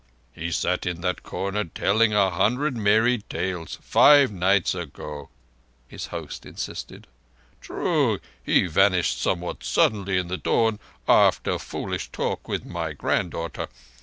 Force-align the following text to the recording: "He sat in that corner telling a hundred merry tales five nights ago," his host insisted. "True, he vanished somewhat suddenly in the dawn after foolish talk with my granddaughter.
"He 0.33 0.51
sat 0.51 0.87
in 0.87 1.01
that 1.01 1.21
corner 1.21 1.63
telling 1.65 2.11
a 2.11 2.31
hundred 2.31 2.75
merry 2.75 3.19
tales 3.19 3.77
five 3.83 4.31
nights 4.31 4.73
ago," 4.73 5.29
his 5.87 6.07
host 6.07 6.43
insisted. 6.43 7.05
"True, 7.61 8.17
he 8.43 8.65
vanished 8.65 9.21
somewhat 9.21 9.63
suddenly 9.63 10.17
in 10.17 10.27
the 10.27 10.37
dawn 10.37 10.79
after 11.07 11.59
foolish 11.59 12.09
talk 12.11 12.47
with 12.47 12.65
my 12.65 12.93
granddaughter. 12.93 13.67